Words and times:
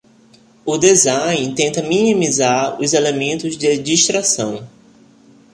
O 0.65 0.79
design 0.79 1.53
tenta 1.53 1.83
minimizar 1.83 2.81
os 2.81 2.93
elementos 2.93 3.55
de 3.55 3.77
distração. 3.77 4.67